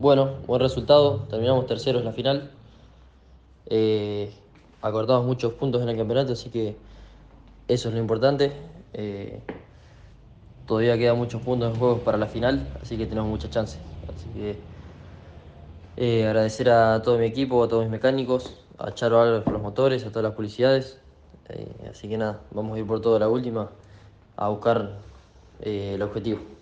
[0.00, 2.52] Bueno, buen resultado, terminamos terceros en la final.
[3.66, 4.32] Eh,
[4.80, 6.76] acortamos muchos puntos en el campeonato, así que
[7.66, 8.52] eso es lo importante.
[8.92, 9.40] Eh,
[10.68, 13.80] todavía quedan muchos puntos en juego para la final, así que tenemos muchas chances.
[14.06, 14.56] Así que
[15.96, 19.62] eh, agradecer a todo mi equipo, a todos mis mecánicos, a Charo Álvarez por los
[19.62, 21.00] motores, a todas las publicidades.
[21.48, 23.68] Eh, así que nada, vamos a ir por toda la última
[24.36, 24.92] a buscar
[25.60, 26.57] eh, el objetivo.